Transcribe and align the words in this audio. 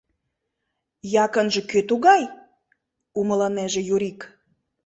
—Якынже 1.25 1.61
кӧ 1.71 1.79
тугай?— 1.89 2.23
умылынеже 3.19 3.81
Юрик. 3.95 4.19